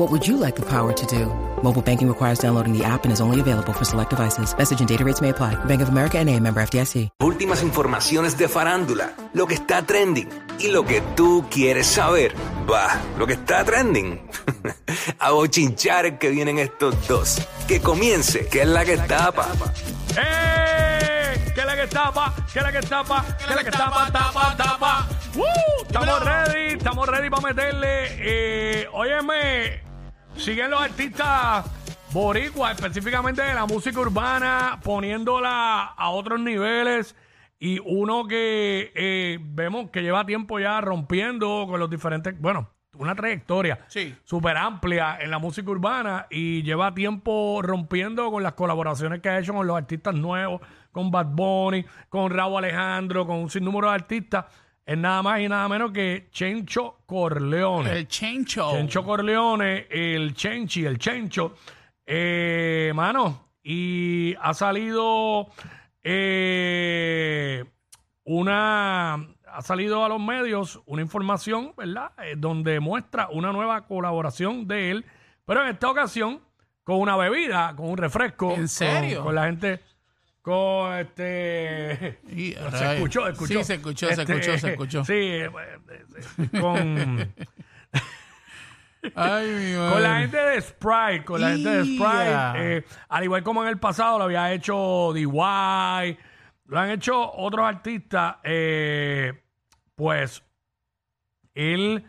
[0.00, 1.26] What would you like the power to do?
[1.62, 4.56] Mobile banking requires downloading the app and is only available for select devices.
[4.56, 5.62] Message and data rates may apply.
[5.66, 7.10] Bank of America and a member FDIC.
[7.20, 10.26] Últimas informaciones de farándula, lo que está trending
[10.58, 12.34] y lo que tú quieres saber.
[12.66, 14.18] Va, lo que está trending.
[15.18, 17.46] A bochinchar que vienen estos dos.
[17.68, 19.48] Que comience, que es la que tapa.
[20.16, 21.52] ¡Eh!
[21.54, 22.34] ¿Qué es la que tapa?
[22.50, 23.24] ¿Qué es la que tapa?
[23.36, 24.10] ¿Qué es la que tapa?
[24.10, 25.08] Tapa, tapa.
[25.36, 25.82] ¡Uh!
[25.86, 28.06] Estamos ready, estamos ready para meterle.
[28.18, 29.89] Eh, óyeme,
[30.40, 31.66] siguen los artistas
[32.12, 37.14] boricuas, específicamente de la música urbana, poniéndola a otros niveles.
[37.58, 43.14] Y uno que eh, vemos que lleva tiempo ya rompiendo con los diferentes, bueno, una
[43.14, 44.14] trayectoria Sí.
[44.24, 49.38] súper amplia en la música urbana y lleva tiempo rompiendo con las colaboraciones que ha
[49.38, 53.94] hecho con los artistas nuevos, con Bad Bunny, con Raúl Alejandro, con un sinnúmero de
[53.94, 54.46] artistas.
[54.90, 57.92] Es nada más y nada menos que Chencho Corleone.
[57.92, 58.72] El Chencho.
[58.72, 61.54] Chencho Corleone, el Chenchi, el Chencho.
[62.04, 65.46] Eh, mano, y ha salido
[66.02, 67.64] eh,
[68.24, 69.14] una.
[69.14, 72.10] Ha salido a los medios una información, ¿verdad?
[72.24, 75.04] Eh, donde muestra una nueva colaboración de él,
[75.44, 76.40] pero en esta ocasión
[76.82, 78.54] con una bebida, con un refresco.
[78.54, 79.18] ¿En serio?
[79.18, 79.89] Con, con la gente.
[80.42, 82.18] Con este.
[82.28, 83.58] Y, se escuchó, escuchó.
[83.58, 85.04] Sí, se escuchó, se Este, escuchó, se escuchó.
[85.04, 85.50] Sí, eh,
[86.60, 87.32] con.
[89.14, 89.92] Ay, mi madre.
[89.92, 93.68] Con la gente de Sprite, con la gente de Sprite, eh, al igual como en
[93.70, 95.24] el pasado lo había hecho DY,
[96.66, 99.42] lo han hecho otros artistas, eh,
[99.94, 100.42] pues
[101.54, 102.04] él,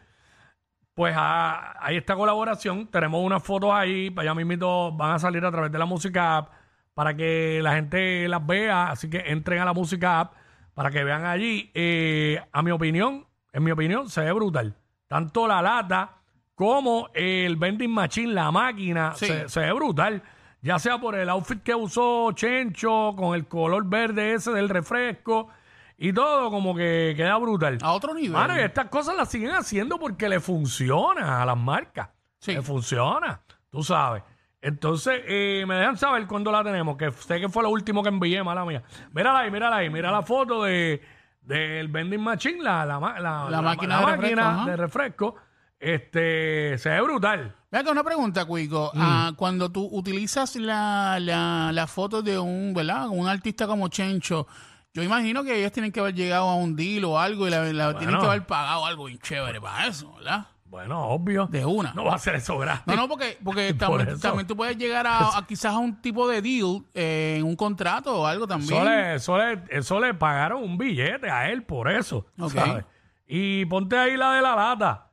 [0.94, 5.44] pues ha- hay esta colaboración, tenemos unas fotos ahí, para allá mismito van a salir
[5.46, 6.50] a través de la música app
[6.94, 10.34] para que la gente las vea, así que entren a la música app
[10.74, 11.72] para que vean allí.
[11.74, 14.76] Eh, a mi opinión, en mi opinión, se ve brutal.
[15.08, 16.18] Tanto la lata
[16.56, 19.26] como el vending machine, la máquina, Sí.
[19.28, 20.22] se, se ve brutal.
[20.62, 25.50] Ya sea por el outfit que usó Chencho, con el color verde ese del refresco
[25.98, 27.80] y todo, como que queda brutal.
[27.82, 28.32] A otro nivel.
[28.34, 32.10] Mano, y estas cosas las siguen haciendo porque le funciona a las marcas.
[32.40, 32.54] Sí.
[32.54, 33.42] Le funciona,
[33.72, 34.24] tú sabes.
[34.62, 38.10] Entonces, eh, me dejan saber cuándo la tenemos, que sé que fue lo último que
[38.10, 38.84] envié, mala mía.
[39.12, 41.02] Mírala ahí, mírala ahí, mira la foto de
[41.42, 45.36] del vending machine, la, la, la, La máquina de refresco, máquina de refresco.
[45.80, 47.56] Este, se ve brutal.
[47.72, 48.92] Venga, una pregunta, Cuico.
[48.94, 49.00] Mm.
[49.02, 53.08] Ah, cuando tú utilizas la, la, la foto de un, ¿verdad?
[53.10, 54.46] Un artista como Chencho,
[54.94, 57.64] yo imagino que ellos tienen que haber llegado a un deal o algo y la,
[57.74, 60.46] la- tienen que haber pagado algo bien chévere para eso, ¿verdad?
[60.72, 61.48] Bueno, obvio.
[61.48, 61.94] De una.
[61.94, 62.88] No va a ser eso gratis.
[62.88, 64.22] No, no, porque, porque Por también, eso.
[64.22, 67.58] también tú puedes llegar a, a quizás a un tipo de deal eh, en un
[67.58, 68.74] contrato o algo también.
[68.74, 72.26] Eso le, eso, le, eso le pagaron un billete a él por eso.
[72.50, 72.86] ¿sabes?
[73.28, 75.10] Y ponte ahí la de la lata.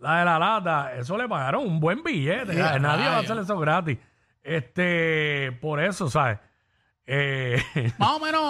[0.00, 0.94] La de la lata.
[0.96, 2.52] Eso le pagaron un buen billete.
[2.54, 3.98] Nadie va a hacer eso gratis.
[4.42, 6.38] Este, por eso, ¿sabes?
[7.08, 7.62] Eh,
[7.98, 8.42] Más o menos.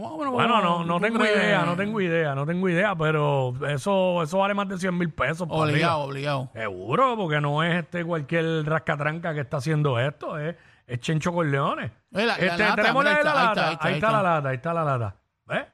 [0.00, 2.94] más o menos bueno, no, no ¿tú tengo idea, no tengo idea, no tengo idea,
[2.94, 5.48] pero eso, eso vale más de 100 mil pesos.
[5.50, 6.48] Obligado, obligado.
[6.52, 10.54] Seguro, porque no es este cualquier rascatranca que está haciendo esto, es,
[10.86, 11.90] es Chencho Corleone.
[12.14, 14.12] Oye, la- la Este, lata, tenemos mira, la ahí lata, ahí está, está, ahí está,
[14.12, 15.16] la lata, ahí está la lata.
[15.46, 15.64] ¿Ves?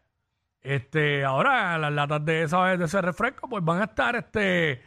[0.62, 4.80] Este, ahora las latas de esa de ese refresco, pues van a estar este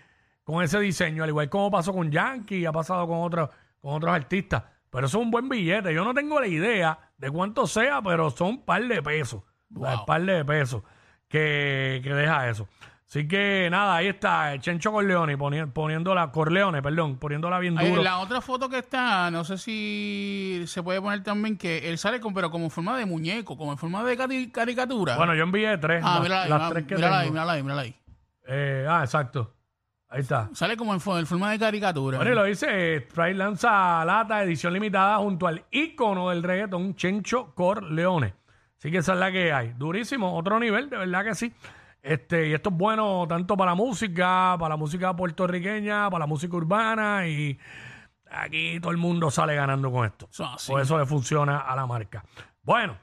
[0.44, 3.50] con ese diseño, al igual como pasó con Yankee, ha pasado con otros,
[3.82, 4.64] con otros artistas.
[4.96, 5.94] Pero eso es un buen billete.
[5.94, 9.44] Yo no tengo la idea de cuánto sea, pero son un par de pesos.
[9.70, 10.00] Wow.
[10.00, 10.82] Un par de pesos
[11.28, 12.68] que, que deja eso.
[13.08, 18.02] Así que nada, ahí está el Chencho Corleone poni- poniéndola, Corleone, perdón, poniéndola bien duro.
[18.02, 22.20] la otra foto que está, no sé si se puede poner también que él sale
[22.20, 25.18] con, pero como en forma de muñeco, como en forma de cari- caricatura.
[25.18, 26.02] Bueno, yo envié tres.
[26.04, 27.96] ah, las, mírala ahí, las mira- tres que mírala ahí, mírala ahí, mírala ahí.
[28.48, 29.55] Eh, ah, exacto.
[30.16, 30.50] Ahí está.
[30.54, 32.18] Sale como en, fo- en forma de caricatura.
[32.18, 37.54] Bueno, y lo dice, Sprite lanza lata edición limitada junto al ícono del reggaetón, Chencho
[37.54, 38.34] Corleone.
[38.78, 39.74] Así que esa es la que hay.
[39.74, 41.54] Durísimo, otro nivel, de verdad que sí.
[42.02, 46.28] Este, y esto es bueno tanto para la música, para la música puertorriqueña, para la
[46.28, 47.60] música urbana y
[48.32, 50.30] aquí todo el mundo sale ganando con esto.
[50.32, 50.72] Eso así.
[50.72, 52.24] Por eso le funciona a la marca.
[52.64, 52.98] Bueno,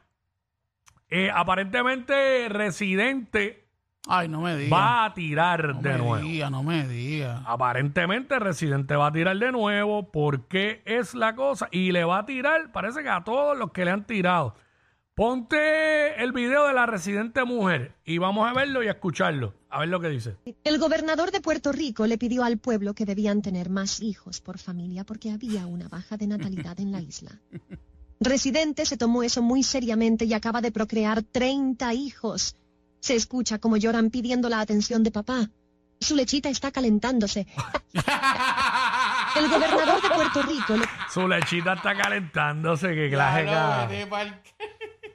[1.09, 3.62] eh, aparentemente Residente
[4.09, 4.73] Ay, no me digas.
[4.79, 6.17] va a tirar no de me nuevo.
[6.27, 7.43] diga, no me diga.
[7.47, 12.27] Aparentemente Residente va a tirar de nuevo porque es la cosa y le va a
[12.27, 14.55] tirar, parece que a todos los que le han tirado.
[15.15, 19.81] Ponte el video de la Residente mujer y vamos a verlo y a escucharlo, a
[19.81, 20.37] ver lo que dice.
[20.65, 24.59] El gobernador de Puerto Rico le pidió al pueblo que debían tener más hijos por
[24.59, 27.31] familia porque había una baja de natalidad en la isla.
[28.21, 32.57] Residente se tomó eso muy seriamente y acaba de procrear 30 hijos.
[33.03, 35.51] Se escucha como lloran pidiendo la atención de papá.
[36.01, 37.49] Su lechita está calentándose.
[39.37, 43.45] El gobernador de Puerto Rico le Su lechita está calentándose, que clase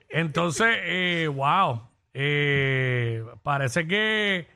[0.09, 1.81] Entonces, eh, wow,
[2.13, 4.47] eh, parece que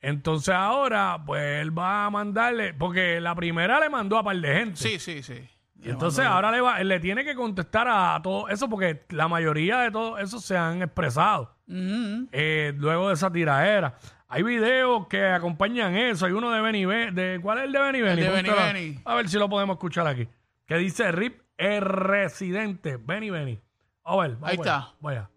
[0.00, 4.52] entonces ahora, pues él va a mandarle, porque la primera le mandó a par de
[4.52, 4.76] gente.
[4.76, 5.48] Sí, sí, sí.
[5.82, 9.78] Y entonces ahora le, va, le tiene que contestar a todo eso porque la mayoría
[9.80, 12.28] de todo eso se han expresado Ujú.
[12.32, 13.94] eh, luego de esa tiraera.
[14.28, 16.24] Hay videos que acompañan eso.
[16.26, 17.12] Hay uno de Benny Benny.
[17.14, 18.22] De, ¿Cuál es el de Benny Benny?
[18.22, 18.72] de Benny Póntelo.
[18.72, 19.00] Benny.
[19.04, 20.28] A ver si lo podemos escuchar aquí.
[20.66, 22.96] Que dice Rip el residente.
[22.96, 23.60] Benny Benny.
[24.04, 24.94] A ver, vamos Ahí allá, está.
[25.00, 25.28] Vaya.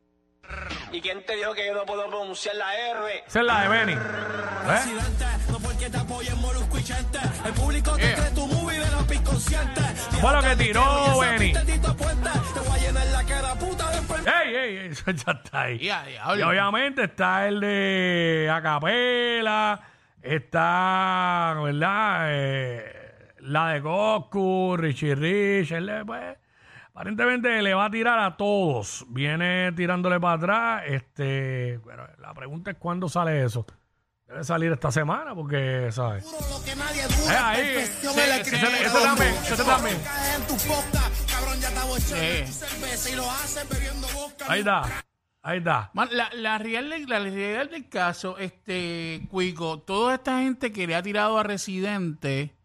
[0.91, 3.23] ¿Y quién te dijo que yo no puedo pronunciar la R?
[3.27, 3.93] Esa es la de Benny.
[3.93, 4.99] ¿Eh?
[5.51, 7.19] No porque te apoyen molusco y chente.
[7.45, 8.15] El público te Yeah.
[8.15, 8.44] cree tu
[9.35, 11.53] Fue lo que tiró Benny.
[14.25, 14.87] ¡Ey, ey, ey!
[14.91, 15.79] Eso ya está ahí.
[15.79, 16.05] Ya,
[16.37, 19.81] Y obviamente está el de Acapela,
[20.21, 22.27] está, ¿verdad?
[22.29, 23.05] Eh,
[23.39, 25.73] la de Goku, Richie Rich,
[26.05, 26.37] pues,
[26.93, 29.05] aparentemente le va a tirar a todos.
[29.09, 30.83] Viene tirándole para atrás.
[30.87, 33.65] Este, pero la pregunta es cuándo sale eso.
[34.27, 36.25] Debe salir esta semana porque, ¿sabes?
[36.25, 39.97] Lo que nadie Eh, ahí, perfección sí, la ese ese también, ese también.
[40.03, 42.43] Cae en tu boca, cabrón, ya está bochando Sí.
[42.45, 44.45] tu cerveza y lo haces bebiendo vodka.
[44.47, 45.05] Ahí está,
[45.43, 45.91] ahí está.
[45.93, 50.95] Man, la, la, real, la realidad del caso, este, Cuico, toda esta gente que le
[50.95, 52.55] ha tirado a Residente,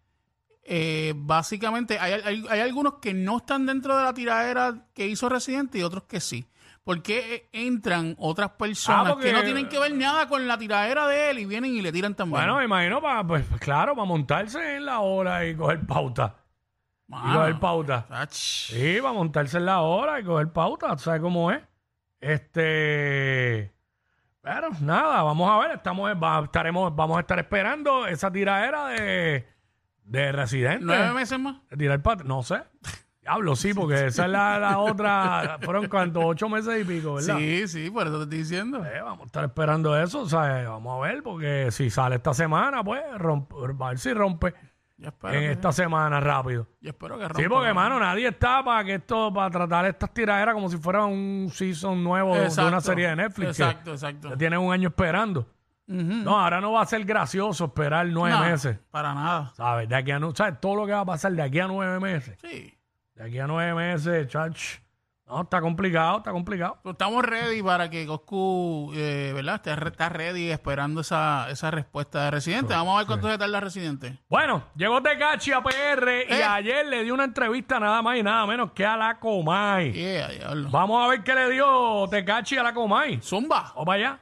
[0.65, 5.29] eh, básicamente hay, hay, hay algunos que no están dentro de la tiradera que hizo
[5.29, 6.47] Residente y otros que sí.
[6.85, 10.49] ¿Por qué eh, entran otras personas Ah, porque- que no tienen que ver nada con
[10.49, 12.41] la tiradera de él y vienen y le tiran también?
[12.41, 16.37] Bueno, me imagino, para, pues claro, para montarse en la hora y coger pauta.
[17.06, 18.06] Y Mano, coger pauta.
[18.11, 21.61] ach, Sí, va a montarse en la hora y coger pauta, ¿tú ¿sabes cómo es?
[22.21, 23.73] Este.
[24.43, 29.47] Pero nada, vamos a ver, estamos, va- estaremos, vamos a estar esperando esa tiradera de,
[30.05, 30.85] de residente.
[30.85, 31.56] ¿Nueve meses más?
[31.69, 32.62] De tirar pat- no sé.
[33.22, 35.58] Diablo, sí, porque esa es la, la otra.
[35.62, 37.37] Fueron cuantos, ocho meses y pico, ¿verdad?
[37.37, 38.84] Sí, sí, por eso te estoy diciendo.
[38.84, 40.67] Eh, vamos a estar esperando eso, ¿sabes?
[40.67, 44.55] Vamos a ver, porque si sale esta semana, pues, rompe, a ver si rompe
[44.96, 46.67] Yo espero, en que, esta semana rápido.
[46.81, 47.96] yo espero que Sí, rompa, porque, mano.
[47.96, 52.02] mano, nadie está para que esto, para tratar estas tiraderas como si fuera un season
[52.02, 53.56] nuevo de- de una Exacto, serie de Netflix.
[53.58, 54.31] que Exacto, exacto.
[54.31, 55.40] ya tienen un año esperando.
[55.87, 56.02] Ujú.
[56.25, 58.78] No, ahora no va a ser gracioso esperar nueve No, meses.
[58.90, 59.52] Para nada.
[59.56, 59.88] ¿Sabes?
[59.90, 60.58] De aquí a no, ¿sabes?
[60.61, 62.38] Todo lo que va a pasar de aquí a nueve meses.
[62.40, 62.72] Sí.
[63.20, 64.78] De aquí a nueve meses, chach.
[65.26, 66.78] No, está complicado, está complicado.
[66.87, 69.61] Estamos ready para que Coscu, eh, ¿verdad?
[69.76, 72.72] Re- está ready esperando esa, esa respuesta de Residente.
[72.72, 74.19] Vamos a ver cuánto se tarda Residente.
[74.31, 76.43] Bueno, llegó Tecachi a PR y Eh.
[76.43, 79.93] ayer le dio una entrevista nada más y nada menos que a la Comay.
[79.93, 80.70] Yeah, diablo.
[80.70, 83.20] Vamos a ver qué le dio Tecachi a la Comay.
[83.22, 83.72] Zumba.
[83.74, 84.20] Vamos para allá.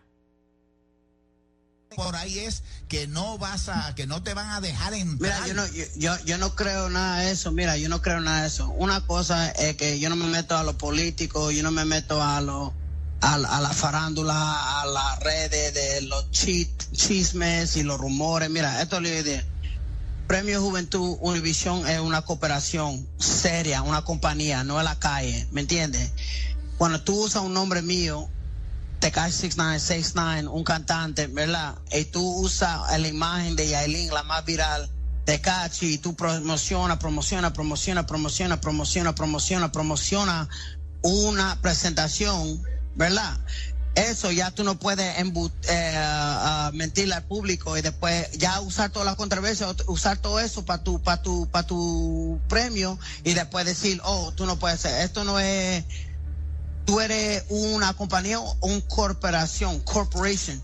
[1.96, 5.42] Por ahí es que no vas a, que no te van a dejar entrar.
[5.42, 7.50] Mira, yo no, yo, no creo nada de eso.
[7.52, 8.68] Mira, yo no creo nada de eso.
[8.70, 12.22] Una cosa es que yo no me meto a los políticos, yo no me meto
[12.22, 12.72] a los
[13.20, 18.48] a, a la farándula, a las redes de los chi- chismes y los rumores.
[18.50, 19.42] Mira, esto le digo.
[20.28, 26.10] Premio Juventud Univisión es una cooperación seria, una compañía, no es la calle, ¿me entiendes?
[26.76, 28.28] Cuando tú usas un nombre mío,
[29.00, 31.76] te cae 6969, un cantante, ¿verdad?
[31.92, 34.90] Y tú usas la imagen de Yailin, la más viral,
[35.24, 40.48] de Cachi, y tú promociona, promociona, promociona, promociona, promociona, promociona, promociona
[41.02, 42.62] una presentación,
[42.96, 43.38] ¿verdad?
[43.94, 45.16] Eso ya tú no puedes
[45.68, 51.02] eh, al público y después ya usar todas las controversias, usar todo eso para tu,
[51.02, 55.40] para tu, para tu premio y después decir, oh, tú no puedes hacer, esto no
[55.40, 55.84] es,
[56.88, 60.58] tú eres una compañía o una corporación, corporation.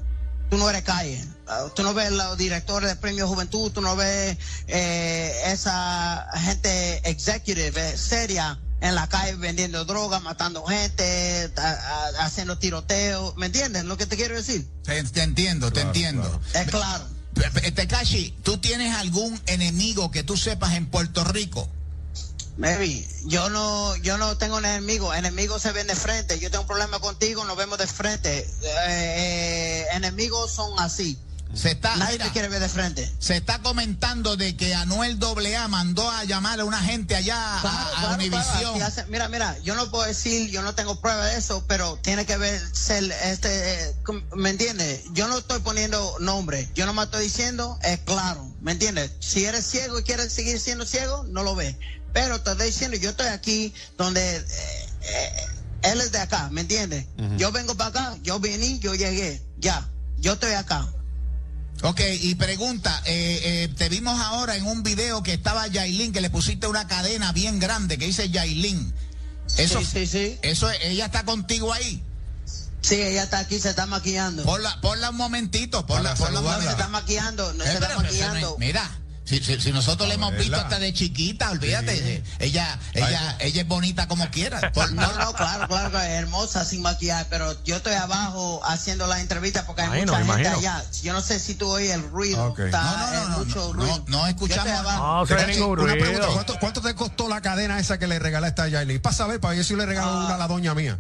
[0.48, 1.22] Tú no eres calle.
[1.46, 7.06] Uh, Tú no ves los directores de Premio Juventud, tú no ves eh, esa gente
[7.10, 11.60] executive, eh, seria en la calle vendiendo droga, matando gente, a-
[12.20, 13.36] a- haciendo tiroteos.
[13.36, 14.66] ¿Me entiendes lo que te quiero decir?
[14.84, 16.40] Te, te entiendo, te entiendo.
[16.54, 17.04] Es claro.
[17.74, 21.68] Tekashi, ¿tú tienes algún enemigo que tú sepas en Puerto Rico?
[22.56, 26.62] Maybe, yo no, yo no tengo un enemigo, enemigos se ven de frente, yo tengo
[26.62, 31.18] un problema contigo, nos vemos de frente, Eh, eh, enemigos son así,
[31.52, 33.12] Se está, nadie mira, te quiere ver de frente.
[33.18, 37.60] se está comentando de que Anuel AA mandó a llamar a una gente allá a-
[37.60, 38.80] Claro, a, claro, Univisión.
[39.08, 42.36] mira, mira, yo no puedo decir, yo no tengo prueba de eso, pero tiene que
[42.36, 43.94] ver ser, este, eh,
[44.36, 45.02] ¿me entiendes?
[45.12, 49.10] Yo no estoy poniendo nombre, yo no me estoy diciendo, es claro, ¿me entiendes?
[49.18, 51.74] Si eres ciego y quieres seguir siendo ciego, no lo ves.
[52.14, 54.44] Pero te estoy diciendo, yo estoy aquí donde eh,
[55.02, 55.32] eh,
[55.82, 57.04] él es de acá, ¿me entiendes?
[57.36, 59.86] Yo vengo para acá, yo vine, yo llegué, ya,
[60.18, 60.88] yo estoy acá.
[61.82, 66.20] Ok, y pregunta, eh, eh, te vimos ahora en un video que estaba Yailin, que
[66.22, 68.94] le pusiste una cadena bien grande que dice Yailin.
[69.58, 70.38] Eso, Sí, sí, sí.
[70.42, 72.00] eso, ella está contigo ahí.
[72.80, 74.44] Sí, ella está aquí, se está maquillando.
[74.44, 76.70] Ponla, ponla un momentito, ponla, ponla un No, se momentito.
[76.70, 78.56] está maquillando, no Eh, se está pero eso no es- maquillando.
[78.58, 83.36] mira, si, si- si nosotros le hemos visto hasta de chiquita, olvídate, eh, ella, ella,
[83.40, 84.70] ella es bonita como quiera.
[84.74, 89.20] Por- No, no, claro, claro es hermosa sin maquillaje, pero yo estoy abajo haciendo la
[89.20, 90.58] entrevista porque hay Imagino, mucha gente imagino.
[90.58, 90.84] allá.
[91.02, 92.44] Yo no sé si tú oyes el ruido.
[92.50, 92.58] Ok.
[92.60, 93.98] Está, No, no, no, mucho no, ruido.
[93.98, 94.94] no, no escuchamos.
[94.94, 96.32] No Tekashi, ningún una pregunta, ruido.
[96.34, 99.00] ¿cuánto, cuánto te costó la cadena esa que le regalaste a Yailin?
[99.00, 100.24] Para saber, para ver si le regalo Ah.
[100.26, 100.98] una a la doña mía.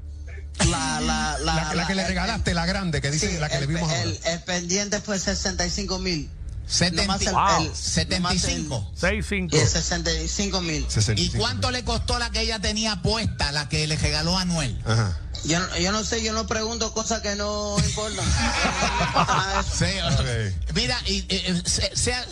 [0.60, 3.48] La, la, la, La, la que le el- regalaste, la grande, que dice sí, la
[3.48, 4.32] que le el, vimos el, ahora.
[4.32, 6.30] el pendiente fue 65 mil.
[6.66, 7.18] Setenta-
[7.58, 7.70] Wow.
[7.74, 8.92] 75.
[8.98, 9.54] 6-5.
[9.54, 10.84] Y 65 mil.
[10.88, 11.38] ¿Y 65.
[11.38, 14.80] cuánto le costó la que ella tenía puesta, la que le regaló a Anuel?
[14.86, 15.18] Ajá.
[15.44, 18.24] Yo, no- yo no sé, yo no pregunto cosas que no importan.
[19.72, 20.74] Sí, Ok.
[20.74, 22.24] Mira, y, eh, eh, se- sea,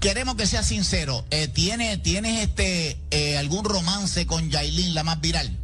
[0.00, 1.24] queremos que sea sincero.
[1.30, 5.56] Eh, ¿tiene, ¿Tienes este eh, algún romance con Yailin, la más viral?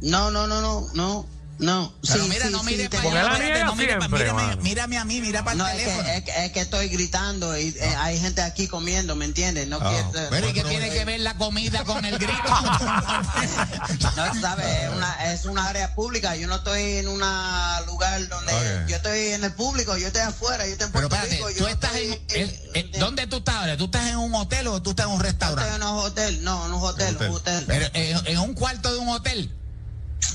[0.00, 1.26] No, no, no, no, no,
[1.60, 1.94] no.
[2.02, 3.92] Pero Sí, mira, sí, no sí, mire tengo- para allá, la espérate, niega no mire
[3.94, 6.04] pa- siempre, mírame, mírame a mí, mira para No, el es teléfono.
[6.08, 9.68] que, es, que- es que estoy gritando y eh, hay gente aquí comiendo, ¿me entiendes?
[9.68, 12.32] No Ah, quiero- Pero ¿y qué tiene que ver la comida con el grito?
[14.16, 16.36] No, sabes, es una, es una área pública.
[16.36, 17.20] Yo no estoy en un
[17.86, 18.52] lugar donde.
[18.52, 18.88] Ok.
[18.88, 21.50] Yo estoy en el público, yo estoy afuera, yo estoy en Pero Puerto espérate, Rico.
[21.50, 22.12] yo tú no estás en...
[22.12, 23.76] estoy eh, eh, ¿Dónde tú estás ahora?
[23.76, 25.74] ¿Tú estás en un hotel o tú estás en un Yo estoy restaurante?
[25.76, 27.28] en un hotel, no, en un hotel, hotel.
[27.30, 27.64] un hotel.
[27.66, 29.54] Pero, eh, en un cuarto de un hotel.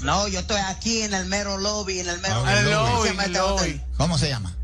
[0.01, 3.09] No, yo estoy aquí en el mero lobby, en el mero Ah, el ¿Cómo lobby,
[3.09, 3.53] el este lobby.
[3.61, 3.81] hotel?
[3.97, 4.55] ¿Cómo se llama?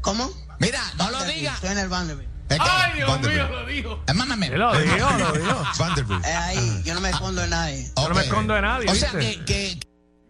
[0.00, 0.30] ¿Cómo?
[0.58, 1.54] Mira, no lo digas.
[1.56, 2.30] Estoy en el Vanderbilt.
[2.60, 4.02] Ay, Dios mío, lo dijo.
[4.06, 4.50] Eh, mámame.
[4.50, 5.62] Lo digo, lo digo.
[5.78, 6.24] Vanderbilt.
[6.24, 7.90] Es ahí, yo no me escondo de nadie.
[7.96, 9.80] Yo no me escondo de nadie, O sea que, que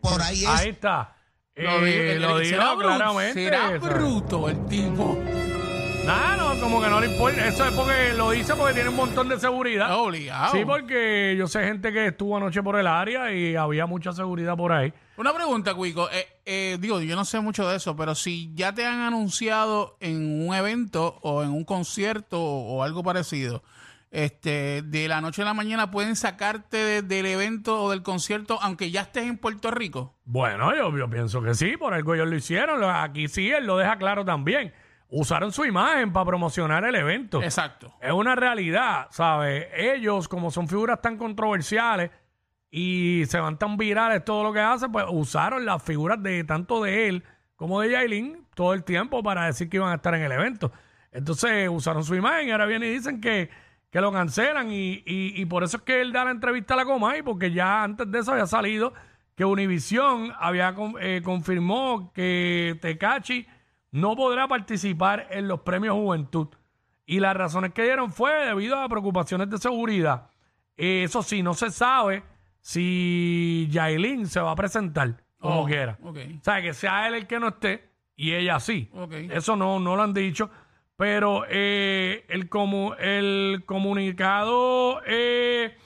[0.00, 0.48] por ahí es.
[0.48, 1.12] Ahí está.
[1.56, 3.44] Lo dijo, Eh, el- lo el- será digo bruto, claramente.
[3.44, 5.18] Será bruto el tipo.
[6.06, 7.46] Nada, no, como que no le importa.
[7.48, 9.92] Eso es porque lo dice porque tiene un montón de seguridad.
[9.98, 10.52] Obligado.
[10.52, 14.56] Sí, porque yo sé gente que estuvo anoche por el área y había mucha seguridad
[14.56, 14.92] por ahí.
[15.16, 16.08] Una pregunta, Cuico.
[16.12, 19.96] Eh, eh, digo, yo no sé mucho de eso, pero si ya te han anunciado
[19.98, 23.64] en un evento o en un concierto o, o algo parecido,
[24.12, 28.58] este, de la noche a la mañana pueden sacarte de- del evento o del concierto
[28.62, 30.14] aunque ya estés en Puerto Rico.
[30.24, 32.84] Bueno, yo, yo pienso que sí, por algo ellos lo hicieron.
[32.84, 34.72] Aquí sí, él lo deja claro también.
[35.08, 37.42] Usaron su imagen para promocionar el evento.
[37.42, 37.94] Exacto.
[38.00, 39.66] Es una realidad, ¿sabes?
[39.74, 42.10] Ellos, como son figuras tan controversiales
[42.70, 46.82] y se van tan virales todo lo que hacen, pues usaron las figuras de tanto
[46.82, 50.22] de él como de Yailin todo el tiempo para decir que iban a estar en
[50.22, 50.72] el evento.
[51.12, 53.48] Entonces usaron su imagen y ahora vienen y dicen que,
[53.90, 56.78] que lo cancelan y, y- y por eso es que él da la entrevista a
[56.78, 58.92] la Comay, porque ya antes de eso había salido
[59.36, 63.46] que Univision había con- eh, confirmó que Tecachi
[63.96, 66.48] no podrá participar en los premios Juventud.
[67.06, 70.28] Y las razones que dieron fue debido a preocupaciones de seguridad.
[70.76, 72.22] Eh, Eso sí, no se sabe
[72.60, 75.98] si Yailin se va a presentar como Oh, quiera.
[76.02, 76.18] ok.
[76.40, 78.90] O sea, que sea él el que no esté y ella sí.
[79.30, 80.50] Eso no, no lo han dicho.
[80.96, 85.76] Pero eh, el, comu- el comunicado eh,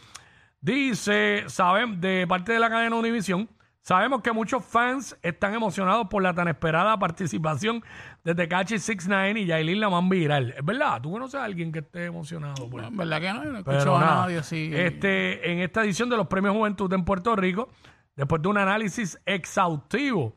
[0.60, 3.48] dice, saben, de parte de la cadena Univision,
[3.82, 7.82] sabemos que muchos fans están emocionados por la tan esperada participación
[8.24, 10.54] de Tekashi 69 y Yailin la man viral.
[10.56, 12.68] Es verdad, tú conoces a alguien que esté emocionado.
[12.68, 14.70] por En verdad que no, no escuchado a nada, nadie así.
[14.72, 17.68] Este, en esta edición de los Premios Juventud en Puerto Rico,
[18.16, 20.34] después de un análisis exhaustivo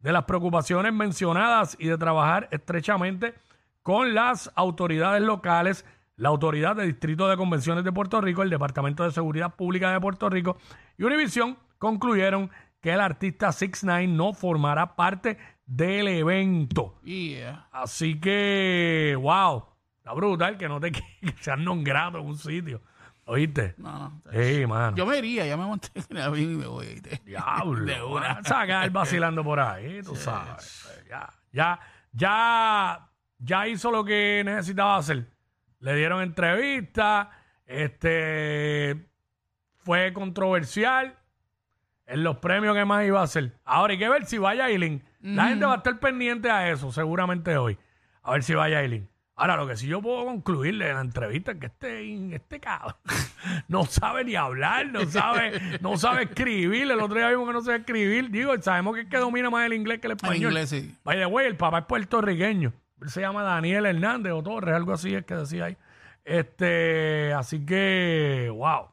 [0.00, 3.34] de las preocupaciones mencionadas y de trabajar estrechamente
[3.82, 5.84] con las autoridades locales,
[6.16, 10.00] la Autoridad de Distrito de Convenciones de Puerto Rico, el Departamento de Seguridad Pública de
[10.00, 10.56] Puerto Rico
[10.98, 12.50] y Univision concluyeron
[12.82, 16.98] que el artista 6ix9ine no formará parte del evento.
[17.04, 17.68] Yeah.
[17.70, 19.64] Así que, wow,
[19.98, 21.02] está brutal que no te que
[21.40, 22.82] sean nombrado en un sitio.
[23.24, 23.76] ¿Oíste?
[23.78, 24.22] No, no.
[24.32, 24.96] Sí, mano.
[24.96, 26.86] Yo me iría, ya me monté en el avión y me voy.
[26.86, 27.22] ¿viste?
[27.24, 27.84] Diablo.
[27.84, 28.42] De una.
[28.42, 30.90] Quedar vacilando por ahí, tú sabes.
[31.08, 31.80] Ya, ya,
[32.12, 33.08] ya,
[33.38, 35.30] ya hizo lo que necesitaba hacer.
[35.78, 37.30] Le dieron entrevista,
[37.64, 39.08] este
[39.84, 41.21] fue controversial
[42.06, 43.52] en los premios que más iba a hacer.
[43.64, 45.02] Ahora hay que ver si vaya Aileen.
[45.20, 47.78] La gente va a estar pendiente a eso, seguramente hoy.
[48.22, 49.08] A ver si vaya Aileen.
[49.34, 52.94] Ahora, lo que sí yo puedo concluirle de la entrevista es que este, este cabrón
[53.68, 56.82] no sabe ni hablar, no sabe, no sabe escribir.
[56.90, 58.30] El otro día vimos que no sabe escribir.
[58.30, 60.50] Digo, sabemos que es que domina más el inglés que el En español.
[60.52, 60.94] inglés, sí.
[61.02, 62.72] By the way, el papá es puertorriqueño.
[63.00, 65.76] Él se llama Daniel Hernández o Torres, algo así es que decía ahí.
[66.24, 68.91] Este, así que, wow.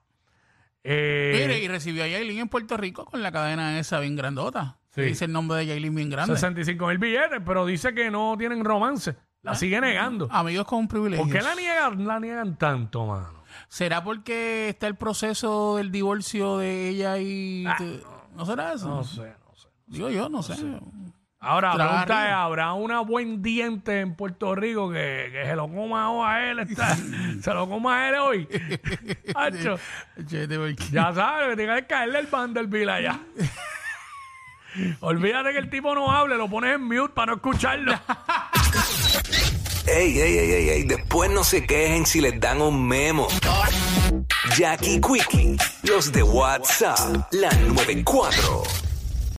[0.83, 4.77] Eh, Mire, y recibió a Yailin en Puerto Rico con la cadena esa bien grandota.
[4.95, 5.01] Sí.
[5.01, 6.35] Dice el nombre de Yailin bien grande.
[6.35, 9.15] 65 mil billetes, pero dice que no tienen romance.
[9.41, 10.27] La sigue negando.
[10.31, 11.27] Amigos con privilegios.
[11.27, 13.43] ¿Por qué la niegan, la niegan tanto, mano?
[13.69, 17.63] ¿Será porque está el proceso del divorcio de ella y...
[17.63, 18.03] de-
[18.35, 18.87] ¿No será eso?
[18.91, 19.67] Ah, No sé, no sé.
[19.87, 20.55] Digo yo, no, sé.
[21.41, 22.33] Ahora, la pregunta es.
[22.33, 26.59] ¿habrá una buen diente en Puerto Rico que, que se lo coma o a él?
[26.59, 26.97] está-
[27.41, 28.47] se lo coma a él hoy.
[29.35, 29.79] Hacho,
[30.91, 33.19] ya sabes, que que caerle el Vanderbilt allá.
[34.99, 37.93] Olvídate que el tipo no hable, lo pones en mute para no escucharlo.
[39.87, 43.27] Ey, ey, ey, ey, ey, después no se quejen si les dan un memo.
[44.57, 46.99] Jackie Quickie, los de WhatsApp,
[47.31, 48.63] la 94.